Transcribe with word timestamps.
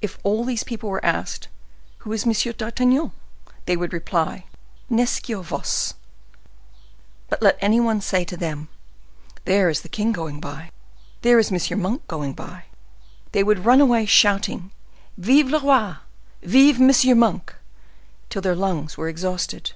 If 0.00 0.20
all 0.22 0.44
these 0.44 0.62
people 0.62 0.88
were 0.90 1.04
asked,—'Who 1.04 2.12
is 2.12 2.24
M. 2.24 2.52
d'Artagnan?' 2.56 3.10
they 3.64 3.76
would 3.76 3.92
reply, 3.92 4.44
'Nescio 4.88 5.42
vos.' 5.42 5.94
But 7.28 7.42
let 7.42 7.58
any 7.60 7.80
one 7.80 8.00
say 8.00 8.24
to 8.26 8.36
them, 8.36 8.68
'There 9.44 9.68
is 9.68 9.80
the 9.80 9.88
king 9.88 10.12
going 10.12 10.38
by,' 10.38 10.70
'There 11.22 11.40
is 11.40 11.50
M. 11.50 11.82
Monk 11.82 12.06
going 12.06 12.32
by,' 12.32 12.66
they 13.32 13.42
would 13.42 13.64
run 13.66 13.80
away, 13.80 14.06
shouting,—'Vive 14.06 15.48
le 15.48 15.58
roi!' 15.58 15.96
'Vive 16.44 16.80
M. 16.80 17.18
Monk!' 17.18 17.52
till 18.30 18.42
their 18.42 18.54
lungs 18.54 18.96
were 18.96 19.08
exhausted. 19.08 19.72